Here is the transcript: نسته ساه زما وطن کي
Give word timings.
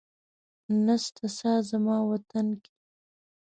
نسته 0.85 1.25
ساه 1.37 1.59
زما 1.69 1.97
وطن 2.09 2.47
کي 2.63 2.71